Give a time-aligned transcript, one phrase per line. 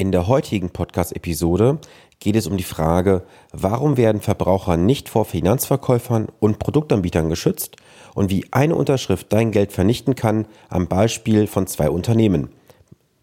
[0.00, 1.78] In der heutigen Podcast-Episode
[2.20, 7.76] geht es um die Frage, warum werden Verbraucher nicht vor Finanzverkäufern und Produktanbietern geschützt
[8.14, 12.48] und wie eine Unterschrift dein Geld vernichten kann am Beispiel von zwei Unternehmen.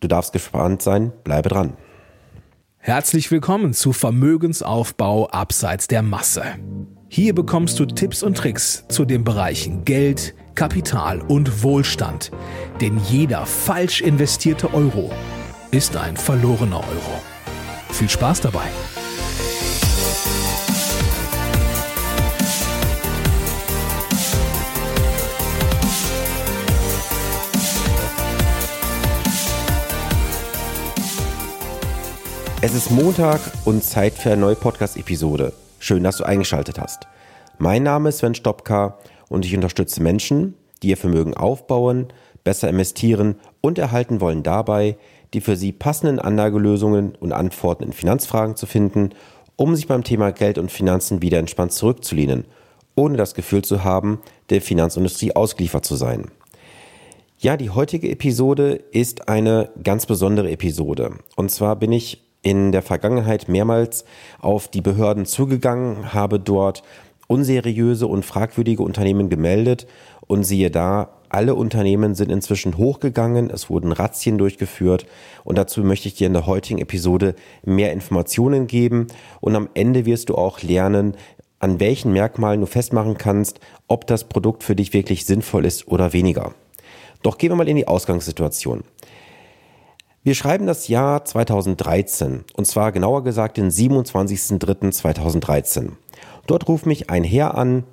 [0.01, 1.73] Du darfst gespannt sein, bleibe dran.
[2.77, 6.43] Herzlich willkommen zu Vermögensaufbau abseits der Masse.
[7.07, 12.29] Hier bekommst du Tipps und Tricks zu den Bereichen Geld, Kapital und Wohlstand.
[12.81, 15.09] Denn jeder falsch investierte Euro
[15.77, 17.21] ist ein verlorener Euro.
[17.91, 18.65] Viel Spaß dabei!
[32.61, 35.53] Es ist Montag und Zeit für eine neue Podcast-Episode.
[35.77, 37.07] Schön, dass du eingeschaltet hast.
[37.59, 38.97] Mein Name ist Sven Stopka
[39.29, 42.07] und ich unterstütze Menschen, die ihr Vermögen aufbauen,
[42.43, 44.97] besser investieren und erhalten wollen dabei,
[45.33, 49.09] die für Sie passenden Anlagelösungen und Antworten in Finanzfragen zu finden,
[49.55, 52.45] um sich beim Thema Geld und Finanzen wieder entspannt zurückzulehnen,
[52.95, 56.31] ohne das Gefühl zu haben, der Finanzindustrie ausgeliefert zu sein.
[57.39, 61.17] Ja, die heutige Episode ist eine ganz besondere Episode.
[61.35, 64.05] Und zwar bin ich in der Vergangenheit mehrmals
[64.39, 66.81] auf die Behörden zugegangen, habe dort
[67.27, 69.85] unseriöse und fragwürdige Unternehmen gemeldet
[70.27, 75.05] und siehe da, alle Unternehmen sind inzwischen hochgegangen, es wurden Razzien durchgeführt
[75.43, 79.07] und dazu möchte ich dir in der heutigen Episode mehr Informationen geben
[79.41, 81.15] und am Ende wirst du auch lernen,
[81.59, 86.13] an welchen Merkmalen du festmachen kannst, ob das Produkt für dich wirklich sinnvoll ist oder
[86.13, 86.53] weniger.
[87.23, 88.83] Doch gehen wir mal in die Ausgangssituation.
[90.23, 95.93] Wir schreiben das Jahr 2013 und zwar genauer gesagt den 27.03.2013.
[96.47, 97.85] Dort ruft mich ein Herr an,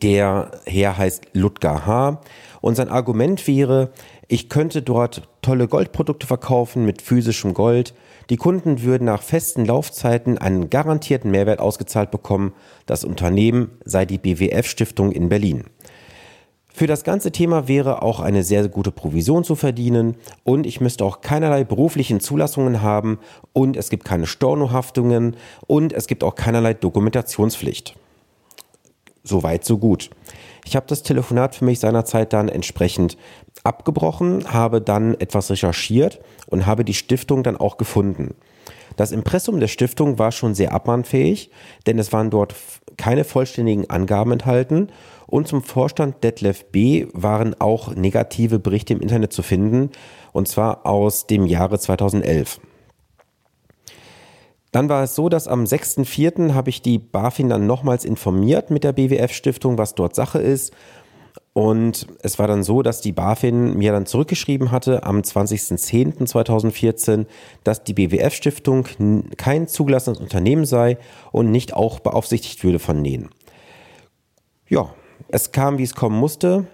[0.00, 2.20] der Herr heißt Ludger H.
[2.60, 3.90] Und sein Argument wäre,
[4.28, 7.92] ich könnte dort tolle Goldprodukte verkaufen mit physischem Gold.
[8.30, 12.52] Die Kunden würden nach festen Laufzeiten einen garantierten Mehrwert ausgezahlt bekommen.
[12.86, 15.64] Das Unternehmen sei die BWF Stiftung in Berlin.
[16.74, 21.04] Für das ganze Thema wäre auch eine sehr gute Provision zu verdienen und ich müsste
[21.04, 23.18] auch keinerlei beruflichen Zulassungen haben
[23.52, 25.36] und es gibt keine Stornohaftungen
[25.66, 27.94] und es gibt auch keinerlei Dokumentationspflicht.
[29.24, 30.10] So weit, so gut.
[30.64, 33.16] Ich habe das Telefonat für mich seinerzeit dann entsprechend
[33.64, 38.34] abgebrochen, habe dann etwas recherchiert und habe die Stiftung dann auch gefunden.
[38.96, 41.50] Das Impressum der Stiftung war schon sehr abmahnfähig,
[41.86, 42.54] denn es waren dort
[42.96, 44.88] keine vollständigen Angaben enthalten
[45.26, 47.06] und zum Vorstand Detlef B.
[47.12, 49.90] waren auch negative Berichte im Internet zu finden,
[50.32, 52.60] und zwar aus dem Jahre 2011.
[54.72, 56.54] Dann war es so, dass am 6.4.
[56.54, 60.72] habe ich die BaFin dann nochmals informiert mit der BWF-Stiftung, was dort Sache ist.
[61.52, 67.26] Und es war dann so, dass die BaFin mir dann zurückgeschrieben hatte am 20.10.2014,
[67.62, 68.86] dass die BWF-Stiftung
[69.36, 70.96] kein zugelassenes Unternehmen sei
[71.30, 73.28] und nicht auch beaufsichtigt würde von denen.
[74.66, 74.94] Ja,
[75.28, 76.66] es kam, wie es kommen musste.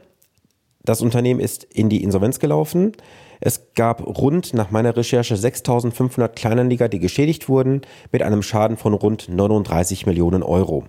[0.85, 2.93] Das Unternehmen ist in die Insolvenz gelaufen.
[3.41, 7.83] Es gab rund nach meiner Recherche 6500 Kleinanleger, die geschädigt wurden,
[8.13, 10.85] mit einem Schaden von rund 39 Millionen Euro.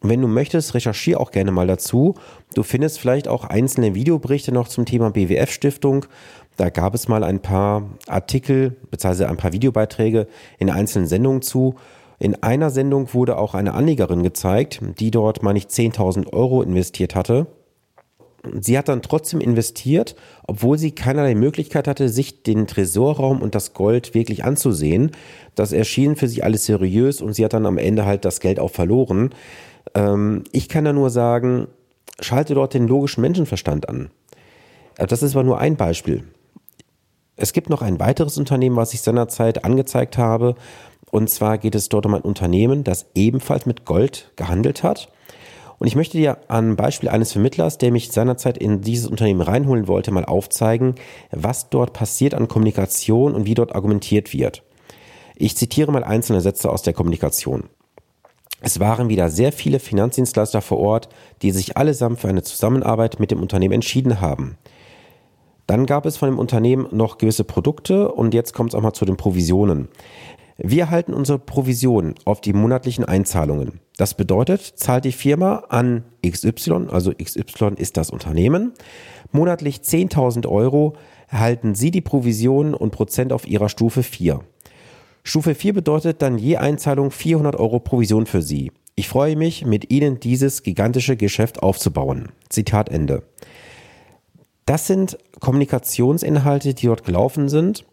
[0.00, 2.14] Wenn du möchtest, recherchiere auch gerne mal dazu.
[2.54, 6.06] Du findest vielleicht auch einzelne Videoberichte noch zum Thema BWF-Stiftung.
[6.56, 9.24] Da gab es mal ein paar Artikel bzw.
[9.24, 10.26] ein paar Videobeiträge
[10.58, 11.74] in einzelnen Sendungen zu.
[12.18, 17.14] In einer Sendung wurde auch eine Anlegerin gezeigt, die dort, meine ich, 10.000 Euro investiert
[17.14, 17.46] hatte
[18.60, 20.16] sie hat dann trotzdem investiert,
[20.46, 25.12] obwohl sie keinerlei Möglichkeit hatte, sich den Tresorraum und das Gold wirklich anzusehen.
[25.54, 28.58] Das erschien für sie alles seriös und sie hat dann am Ende halt das Geld
[28.58, 29.30] auch verloren.
[29.94, 31.68] Ähm, ich kann da nur sagen,
[32.20, 34.10] schalte dort den logischen Menschenverstand an.
[34.98, 36.24] Äh, das ist aber nur ein Beispiel.
[37.36, 40.54] Es gibt noch ein weiteres Unternehmen, was ich seinerzeit angezeigt habe.
[41.10, 45.08] Und zwar geht es dort um ein Unternehmen, das ebenfalls mit Gold gehandelt hat
[45.82, 49.88] und ich möchte dir am Beispiel eines Vermittlers, der mich seinerzeit in dieses Unternehmen reinholen
[49.88, 50.94] wollte, mal aufzeigen,
[51.32, 54.62] was dort passiert an Kommunikation und wie dort argumentiert wird.
[55.34, 57.64] Ich zitiere mal einzelne Sätze aus der Kommunikation.
[58.60, 61.08] Es waren wieder sehr viele Finanzdienstleister vor Ort,
[61.42, 64.58] die sich allesamt für eine Zusammenarbeit mit dem Unternehmen entschieden haben.
[65.66, 68.92] Dann gab es von dem Unternehmen noch gewisse Produkte und jetzt kommt es auch mal
[68.92, 69.88] zu den Provisionen.
[70.58, 73.80] Wir halten unsere Provision auf die monatlichen Einzahlungen.
[74.02, 78.72] Das bedeutet, zahlt die Firma an XY, also XY ist das Unternehmen,
[79.30, 80.96] monatlich 10.000 Euro,
[81.28, 84.40] erhalten Sie die Provision und Prozent auf Ihrer Stufe 4.
[85.22, 88.72] Stufe 4 bedeutet dann je Einzahlung 400 Euro Provision für Sie.
[88.96, 92.30] Ich freue mich, mit Ihnen dieses gigantische Geschäft aufzubauen.
[92.48, 93.22] Zitat Ende.
[94.66, 97.84] Das sind Kommunikationsinhalte, die dort gelaufen sind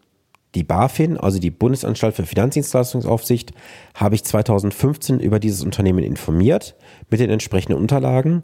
[0.54, 3.52] Die BaFin, also die Bundesanstalt für Finanzdienstleistungsaufsicht,
[3.94, 6.74] habe ich 2015 über dieses Unternehmen informiert
[7.08, 8.42] mit den entsprechenden Unterlagen.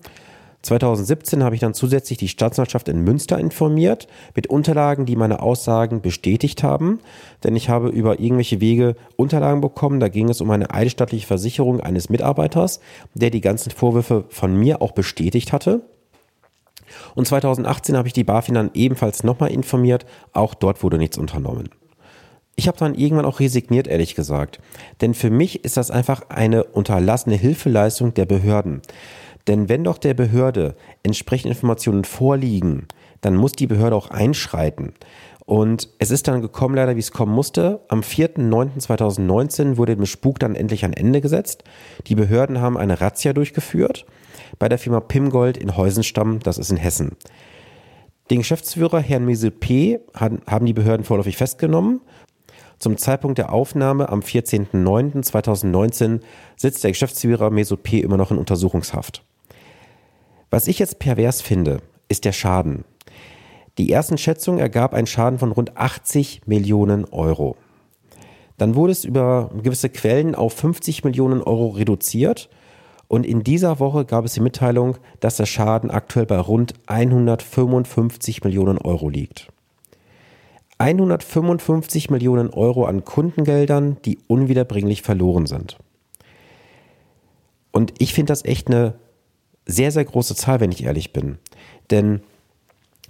[0.63, 6.01] 2017 habe ich dann zusätzlich die Staatsanwaltschaft in Münster informiert mit Unterlagen, die meine Aussagen
[6.01, 7.01] bestätigt haben.
[7.45, 10.01] Denn ich habe über irgendwelche Wege Unterlagen bekommen.
[10.01, 12.81] Da ging es um eine eidesstattliche Versicherung eines Mitarbeiters,
[13.15, 15.83] der die ganzen Vorwürfe von mir auch bestätigt hatte.
[17.15, 20.07] Und 2018 habe ich die BaFin dann ebenfalls nochmal informiert.
[20.33, 21.69] Auch dort wurde nichts unternommen.
[22.57, 24.61] Ich habe dann irgendwann auch resigniert, ehrlich gesagt.
[25.03, 28.81] Denn für mich ist das einfach eine unterlassene Hilfeleistung der Behörden.
[29.47, 32.89] Denn wenn doch der Behörde entsprechende Informationen vorliegen,
[33.21, 34.95] dann muss die Behörde auch einschreiten.
[35.45, 37.81] Und es ist dann gekommen, leider wie es kommen musste.
[37.89, 41.63] Am 4.9.2019 wurde dem Spuk dann endlich ein Ende gesetzt.
[42.09, 44.07] Die Behörden haben eine Razzia durchgeführt
[44.59, 47.17] bei der Firma Pimgold in Heusenstamm, das ist in Hessen.
[48.31, 52.01] Den Geschäftsführer, Herrn Mesel P., haben die Behörden vorläufig festgenommen
[52.79, 56.21] zum Zeitpunkt der Aufnahme am 14.09.2019
[56.57, 58.01] sitzt der Geschäftsführer Mesut P.
[58.01, 59.25] immer noch in Untersuchungshaft.
[60.51, 61.79] Was ich jetzt pervers finde,
[62.09, 62.85] ist der Schaden.
[63.79, 67.57] Die ersten Schätzungen ergab einen Schaden von rund 80 Millionen Euro.
[68.59, 72.49] Dann wurde es über gewisse Quellen auf 50 Millionen Euro reduziert
[73.09, 78.45] und in dieser Woche gab es die Mitteilung, dass der Schaden aktuell bei rund 155
[78.45, 79.49] Millionen Euro liegt.
[80.79, 85.79] 155 Millionen Euro an Kundengeldern, die unwiederbringlich verloren sind.
[87.73, 88.95] Und ich finde das echt eine
[89.67, 91.39] sehr, sehr große Zahl, wenn ich ehrlich bin.
[91.91, 92.21] Denn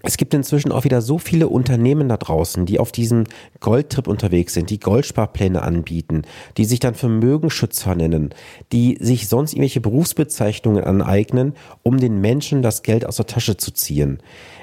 [0.06, 3.24] es gibt inzwischen auch wieder so viele Unternehmen da draußen, die auf diesem
[3.60, 6.22] Goldtrip unterwegs sind, die Goldsparpläne anbieten,
[6.56, 8.30] die sich dann Vermögenschützer nennen,
[8.72, 13.72] die sich sonst irgendwelche Berufsbezeichnungen aneignen, um den Menschen das Geld aus der Tasche zu
[13.72, 14.18] ziehen.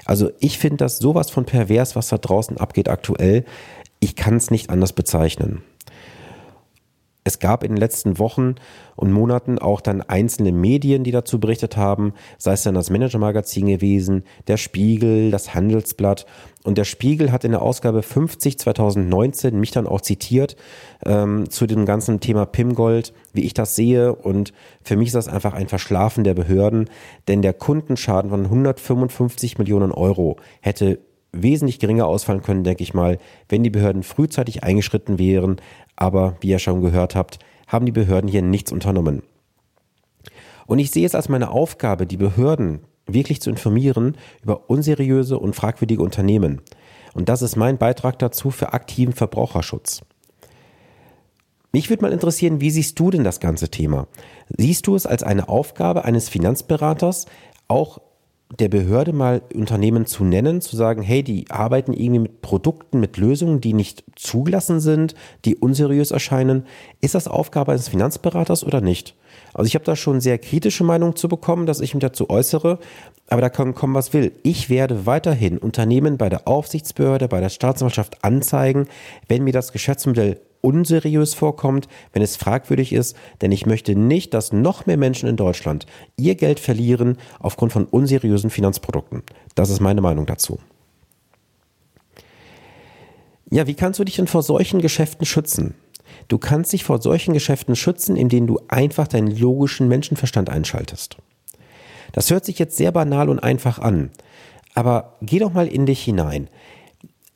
[0.05, 3.43] Also ich finde das sowas von pervers, was da draußen abgeht aktuell.
[3.99, 5.61] Ich kann es nicht anders bezeichnen.
[7.23, 8.55] Es gab in den letzten Wochen
[8.95, 13.67] und Monaten auch dann einzelne Medien, die dazu berichtet haben, sei es dann das Manager-Magazin
[13.67, 16.25] gewesen, der Spiegel, das Handelsblatt.
[16.63, 20.55] Und der Spiegel hat in der Ausgabe 50 2019 mich dann auch zitiert
[21.05, 24.13] ähm, zu dem ganzen Thema Pimgold, wie ich das sehe.
[24.13, 24.53] Und
[24.83, 26.89] für mich ist das einfach ein Verschlafen der Behörden,
[27.27, 30.99] denn der Kundenschaden von 155 Millionen Euro hätte
[31.33, 33.17] wesentlich geringer ausfallen können, denke ich mal,
[33.49, 35.57] wenn die Behörden frühzeitig eingeschritten wären,
[35.95, 39.23] aber wie ihr schon gehört habt, haben die Behörden hier nichts unternommen.
[40.67, 45.55] Und ich sehe es als meine Aufgabe, die Behörden wirklich zu informieren über unseriöse und
[45.55, 46.61] fragwürdige Unternehmen.
[47.13, 50.01] Und das ist mein Beitrag dazu für aktiven Verbraucherschutz.
[51.71, 54.07] Mich würde mal interessieren, wie siehst du denn das ganze Thema?
[54.57, 57.25] Siehst du es als eine Aufgabe eines Finanzberaters,
[57.67, 57.99] auch
[58.59, 63.17] der Behörde mal Unternehmen zu nennen, zu sagen, hey, die arbeiten irgendwie mit Produkten, mit
[63.17, 65.15] Lösungen, die nicht zugelassen sind,
[65.45, 66.65] die unseriös erscheinen.
[67.01, 69.15] Ist das Aufgabe eines Finanzberaters oder nicht?
[69.53, 72.79] Also ich habe da schon sehr kritische Meinungen zu bekommen, dass ich mich dazu äußere,
[73.27, 74.31] aber da kann kommen, was will.
[74.43, 78.87] Ich werde weiterhin Unternehmen bei der Aufsichtsbehörde, bei der Staatsanwaltschaft anzeigen,
[79.27, 84.53] wenn mir das Geschäftsmodell unseriös vorkommt, wenn es fragwürdig ist, denn ich möchte nicht, dass
[84.53, 85.85] noch mehr Menschen in Deutschland
[86.17, 89.23] ihr Geld verlieren aufgrund von unseriösen Finanzprodukten.
[89.55, 90.59] Das ist meine Meinung dazu.
[93.51, 95.75] Ja, wie kannst du dich denn vor solchen Geschäften schützen?
[96.27, 101.17] Du kannst dich vor solchen Geschäften schützen, indem du einfach deinen logischen Menschenverstand einschaltest.
[102.13, 104.11] Das hört sich jetzt sehr banal und einfach an,
[104.75, 106.47] aber geh doch mal in dich hinein.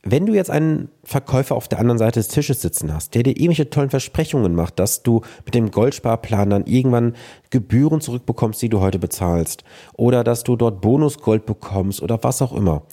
[0.09, 3.31] Wenn du jetzt einen Verkäufer auf der anderen Seite des Tisches sitzen hast, der dir
[3.31, 7.13] irgendwelche tollen Versprechungen macht, dass du mit dem Goldsparplan dann irgendwann
[7.49, 9.65] Gebühren zurückbekommst, die du heute bezahlst,
[9.97, 12.83] oder dass du dort Bonusgold bekommst oder was auch immer.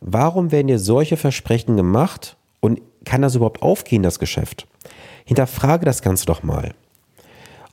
[0.00, 4.66] Warum werden dir solche Versprechen gemacht und kann das überhaupt aufgehen, das Geschäft?
[5.26, 6.72] Hinterfrage das Ganze doch mal.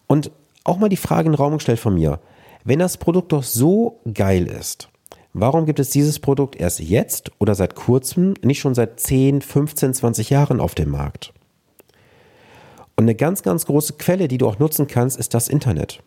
[0.07, 0.29] Und
[0.65, 2.19] auch mal die Frage in den Raum gestellt von mir.
[2.65, 4.89] Wenn das Produkt doch so geil ist,
[5.33, 9.95] Warum gibt es dieses Produkt erst jetzt oder seit kurzem, nicht schon seit 10, 15,
[9.95, 11.33] 20 Jahren auf dem Markt?
[12.95, 16.03] Und eine ganz, ganz große Quelle, die du auch nutzen kannst, ist das Internet.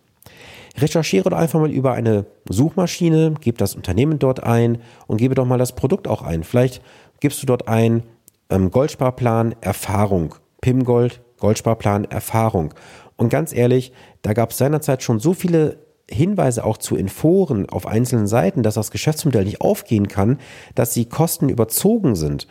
[0.79, 4.79] Recherchiere doch einfach mal über eine Suchmaschine, gib das Unternehmen dort ein
[5.09, 6.45] und gebe doch mal das Produkt auch ein.
[6.45, 6.81] Vielleicht
[7.19, 8.05] gibst du dort ein
[8.49, 12.75] ähm, Goldsparplan Erfahrung, PIM Gold, Goldsparplan Erfahrung.
[13.17, 13.93] Und ganz ehrlich,
[14.23, 15.79] da gab es seinerzeit schon so viele
[16.11, 20.39] Hinweise auch zu in Foren auf einzelnen Seiten, dass das Geschäftsmodell nicht aufgehen kann,
[20.75, 22.47] dass die Kosten überzogen sind.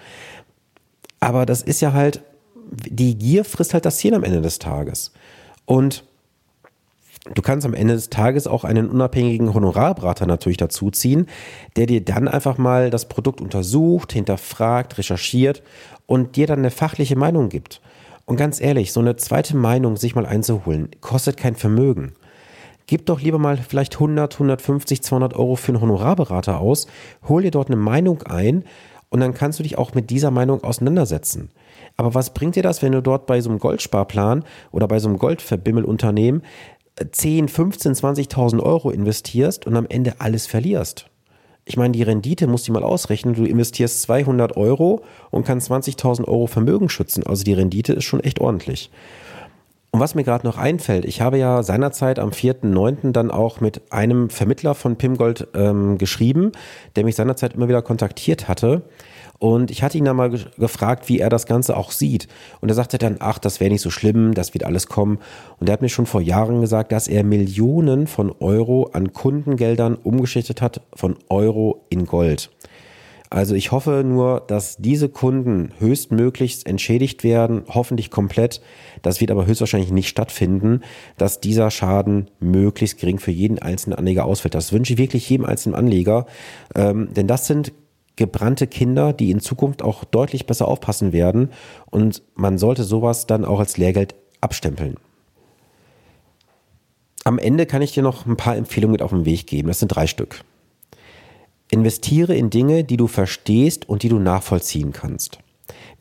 [1.19, 2.21] Aber das ist ja halt,
[2.71, 5.13] die Gier frisst halt das Ziel am Ende des Tages.
[5.65, 6.03] Und
[7.33, 11.25] Du kannst am Ende des Tages auch einen unabhängigen Honorarberater natürlich dazuziehen,
[11.75, 15.63] der dir dann einfach mal das Produkt untersucht, hinterfragt, recherchiert
[16.05, 17.81] und dir dann eine fachliche Meinung gibt.
[18.25, 22.13] Und ganz ehrlich, so eine zweite Meinung sich mal einzuholen, kostet kein Vermögen.
[22.87, 26.87] Gib doch lieber mal vielleicht 100, 150, 200 Euro für einen Honorarberater aus,
[27.27, 28.63] hol dir dort eine Meinung ein
[29.09, 31.49] und dann kannst du dich auch mit dieser Meinung auseinandersetzen.
[31.97, 35.07] Aber was bringt dir das, wenn du dort bei so einem Goldsparplan oder bei so
[35.07, 36.43] einem Goldverbimmelunternehmen
[37.11, 41.09] 10, 15, 20.000 Euro investierst und am Ende alles verlierst?
[41.67, 43.33] Ich meine, die Rendite musst du mal ausrechnen.
[43.33, 45.01] Du investierst 200 Euro
[45.31, 47.25] und kannst 20.000 Euro Vermögen schützen.
[47.25, 48.91] Also die Rendite ist schon echt ordentlich.
[49.95, 53.13] Und was mir gerade noch einfällt, ich habe ja seinerzeit am 4.9.
[53.13, 56.51] dann auch mit einem Vermittler von Pimgold ähm, geschrieben,
[56.97, 58.81] der mich seinerzeit immer wieder kontaktiert hatte.
[59.39, 62.27] Und ich hatte ihn dann mal ge gefragt, wie er das Ganze auch sieht.
[62.59, 65.19] Und er sagte dann, ach, das wäre nicht so schlimm, das wird alles kommen.
[65.61, 69.95] Und er hat mir schon vor Jahren gesagt, dass er Millionen von Euro an Kundengeldern
[69.95, 72.49] umgeschichtet hat von Euro in Gold.
[73.35, 78.61] Also ich hoffe nur, dass diese Kunden höchstmöglichst entschädigt werden, hoffentlich komplett.
[79.01, 80.79] Das wird aber höchstwahrscheinlich nicht stattfinden,
[81.17, 84.55] dass dieser Schaden möglichst gering für jeden einzelnen Anleger ausfällt.
[84.55, 86.27] Das wünsche ich wirklich jedem einzelnen Anleger,
[86.75, 87.73] ähm, denn das sind
[88.15, 91.49] gebrannte Kinder, die in Zukunft auch deutlich besser aufpassen werden
[91.91, 94.95] und man sollte sowas dann auch als Lehrgeld abstempeln.
[97.25, 99.67] Am Ende kann ich dir noch ein paar Empfehlungen mit auf den Weg geben.
[99.67, 100.45] Das sind drei Stück.
[101.69, 105.39] Investiere in Dinge, die du verstehst und die du nachvollziehen kannst.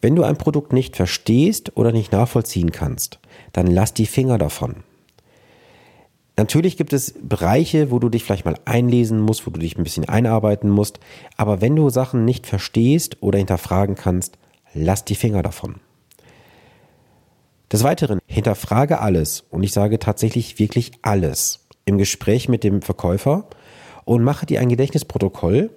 [0.01, 3.19] Wenn du ein Produkt nicht verstehst oder nicht nachvollziehen kannst,
[3.53, 4.85] dann lass die Finger davon.
[6.37, 9.85] Natürlich gibt es Bereiche, wo du dich vielleicht mal einlesen musst, wo du dich ein
[9.85, 10.99] bisschen einarbeiten musst,
[11.37, 14.37] aber wenn du Sachen nicht verstehst oder hinterfragen kannst,
[14.75, 15.77] lass die Finger davon.
[17.73, 23.49] Des Weiteren, hinterfrage alles und ich sage tatsächlich wirklich alles im Gespräch mit dem Verkäufer
[24.05, 25.71] und mache dir ein Gedächtnisprotokoll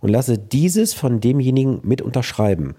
[0.00, 2.74] und lasse dieses von demjenigen mit unterschreiben.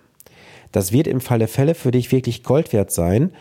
[0.71, 3.31] Das wird im Falle Fälle für dich wirklich Gold wert sein.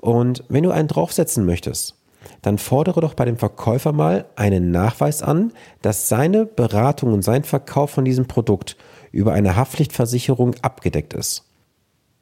[0.00, 1.96] Und wenn du einen draufsetzen möchtest,
[2.42, 7.44] dann fordere doch bei dem Verkäufer mal einen Nachweis an, dass seine Beratung und sein
[7.44, 8.76] Verkauf von diesem Produkt
[9.10, 11.44] über eine Haftpflichtversicherung abgedeckt ist.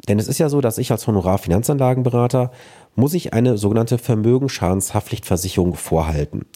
[0.08, 2.52] Denn es ist ja so, dass ich als Honorarfinanzanlagenberater
[2.94, 6.46] muss ich eine sogenannte Vermögensschadenshaftpflichtversicherung vorhalten.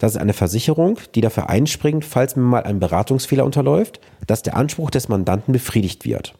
[0.00, 4.56] Das ist eine Versicherung, die dafür einspringt, falls mir mal ein Beratungsfehler unterläuft, dass der
[4.56, 6.34] Anspruch des Mandanten befriedigt wird.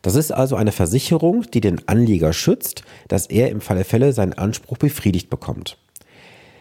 [0.00, 4.32] Das ist also eine Versicherung, die den Anleger schützt, dass er im Falle Fälle seinen
[4.32, 5.76] Anspruch befriedigt bekommt.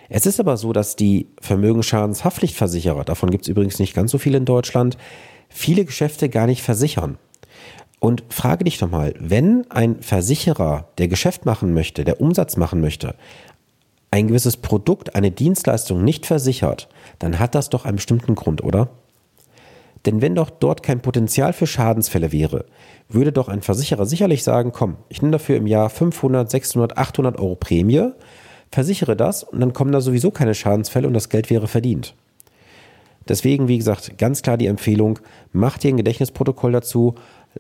[0.09, 4.37] Es ist aber so, dass die Vermögensschadenshaftpflichtversicherer, davon gibt es übrigens nicht ganz so viele
[4.37, 4.97] in Deutschland,
[5.47, 7.17] viele Geschäfte gar nicht versichern.
[7.99, 12.81] Und frage dich doch mal, wenn ein Versicherer, der Geschäft machen möchte, der Umsatz machen
[12.81, 13.15] möchte,
[14.13, 18.89] ein gewisses Produkt, eine Dienstleistung nicht versichert, dann hat das doch einen bestimmten Grund, oder?
[20.05, 22.65] Denn wenn doch dort kein Potenzial für Schadensfälle wäre,
[23.09, 27.39] würde doch ein Versicherer sicherlich sagen, komm, ich nehme dafür im Jahr 500, 600, 800
[27.39, 28.11] Euro Prämie,
[28.71, 32.13] versichere das und dann kommen da sowieso keine Schadensfälle und das Geld wäre verdient.
[33.27, 35.17] Deswegen, wie gesagt, ganz klar die Empfehlung,
[35.53, 37.15] mach dir ein Gedächtnisprotokoll dazu,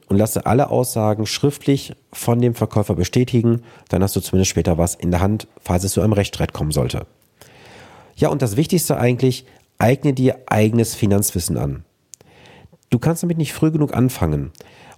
[0.07, 3.61] und lasse alle Aussagen schriftlich von dem Verkäufer bestätigen.
[3.89, 6.71] Dann hast du zumindest später was in der Hand, falls es zu einem Rechtsstreit kommen
[6.71, 7.05] sollte.
[8.15, 9.45] Ja, und das Wichtigste eigentlich,
[9.77, 11.83] eigne dir eigenes Finanzwissen an.
[12.89, 14.51] Du kannst damit nicht früh genug anfangen.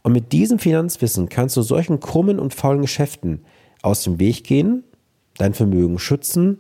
[0.04, 3.46] Und mit diesem Finanzwissen kannst du solchen krummen und faulen Geschäften
[3.82, 4.84] aus dem Weg gehen,
[5.38, 6.60] dein Vermögen schützen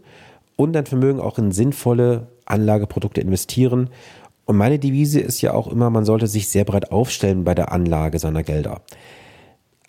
[0.55, 3.89] und dein Vermögen auch in sinnvolle Anlageprodukte investieren
[4.45, 7.71] und meine Devise ist ja auch immer, man sollte sich sehr breit aufstellen bei der
[7.71, 8.81] Anlage seiner Gelder.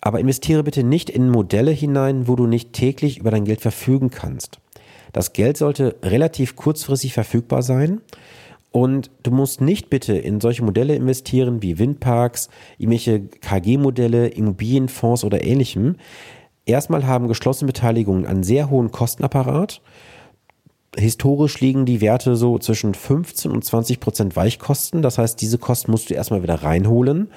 [0.01, 4.09] Aber investiere bitte nicht in Modelle hinein, wo du nicht täglich über dein Geld verfügen
[4.09, 4.59] kannst.
[5.13, 8.01] Das Geld sollte relativ kurzfristig verfügbar sein
[8.71, 15.43] und du musst nicht bitte in solche Modelle investieren wie Windparks, irgendwelche KG-Modelle, Immobilienfonds oder
[15.43, 15.95] ähnlichem.
[16.65, 19.81] Erstmal haben geschlossene Beteiligungen einen sehr hohen Kostenapparat
[20.97, 25.01] historisch liegen die Werte so zwischen 15 und 20 Prozent Weichkosten.
[25.01, 27.29] Das heißt, diese Kosten musst du erstmal wieder reinholen.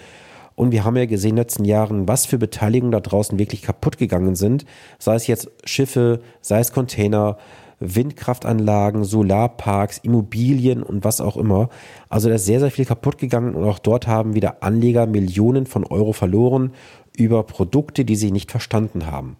[0.56, 3.62] Und wir haben ja gesehen in den letzten Jahren, was für Beteiligungen da draußen wirklich
[3.62, 4.66] kaputt gegangen sind.
[4.98, 7.38] Sei es jetzt Schiffe, sei es Container,
[7.78, 11.70] Windkraftanlagen, Solarparks, Immobilien und was auch immer.
[12.10, 15.66] Also da ist sehr, sehr viel kaputt gegangen und auch dort haben wieder Anleger Millionen
[15.66, 16.72] von Euro verloren
[17.16, 19.36] über Produkte, die sie nicht verstanden haben.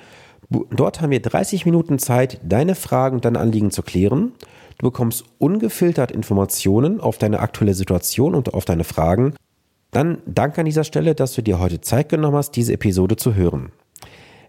[0.70, 4.34] Dort haben wir 30 Minuten Zeit, deine Fragen und deine Anliegen zu klären.
[4.78, 9.34] Du bekommst ungefiltert Informationen auf deine aktuelle Situation und auf deine Fragen.
[9.90, 13.34] Dann danke an dieser Stelle, dass du dir heute Zeit genommen hast, diese Episode zu
[13.34, 13.72] hören.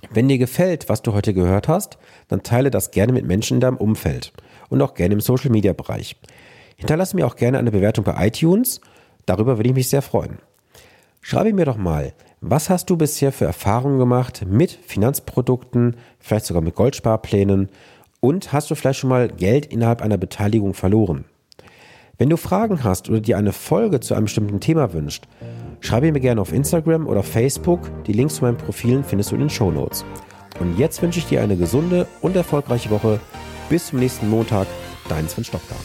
[0.09, 3.61] Wenn dir gefällt, was du heute gehört hast, dann teile das gerne mit Menschen in
[3.61, 4.33] deinem Umfeld
[4.69, 6.17] und auch gerne im Social Media Bereich.
[6.77, 8.81] Hinterlasse mir auch gerne eine Bewertung bei iTunes,
[9.27, 10.39] darüber würde ich mich sehr freuen.
[11.21, 16.63] Schreibe mir doch mal, was hast du bisher für Erfahrungen gemacht mit Finanzprodukten, vielleicht sogar
[16.63, 17.69] mit Goldsparplänen
[18.21, 21.27] und hast du vielleicht schon mal Geld innerhalb einer Beteiligung verloren?
[22.17, 25.27] Wenn du Fragen hast oder dir eine Folge zu einem bestimmten Thema wünscht,
[25.81, 27.81] schreibe mir gerne auf Instagram oder Facebook.
[28.07, 30.05] Die Links zu meinen Profilen findest du in den Show Notes.
[30.61, 33.21] Und jetzt wünsche ich dir eine gesunde und erfolgreiche Woche.
[33.69, 34.67] Bis zum nächsten Montag,
[35.09, 35.79] dein Sven Stockdar.